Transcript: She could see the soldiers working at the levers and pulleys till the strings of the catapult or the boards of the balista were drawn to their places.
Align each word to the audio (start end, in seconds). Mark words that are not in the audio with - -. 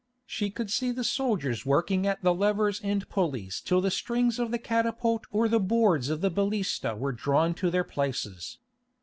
She 0.25 0.49
could 0.49 0.71
see 0.71 0.89
the 0.91 1.03
soldiers 1.03 1.63
working 1.63 2.07
at 2.07 2.23
the 2.23 2.33
levers 2.33 2.81
and 2.83 3.07
pulleys 3.07 3.61
till 3.63 3.81
the 3.81 3.91
strings 3.91 4.39
of 4.39 4.49
the 4.49 4.57
catapult 4.57 5.25
or 5.29 5.47
the 5.47 5.59
boards 5.59 6.09
of 6.09 6.21
the 6.21 6.31
balista 6.31 6.97
were 6.97 7.11
drawn 7.13 7.53
to 7.53 7.69
their 7.69 7.83
places. 7.83 8.57